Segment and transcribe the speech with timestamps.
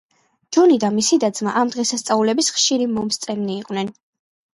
[0.55, 3.93] ჯონი და მისი და-ძმა ამ დღესასწაულების ხშირო მომსწრენი იყვნენ.